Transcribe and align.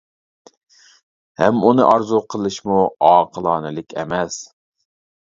ھەم 1.41 1.59
ئۇنى 1.67 1.85
ئارزۇ 1.87 2.21
قىلىشمۇ 2.35 2.79
ئاقىلانىلىك 3.11 3.97
ئەمەس. 4.05 4.39